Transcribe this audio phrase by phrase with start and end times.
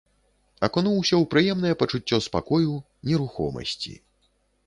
[0.67, 2.73] Акунуўся ў прыемнае пачуццё спакою,
[3.09, 3.93] нерухомасці.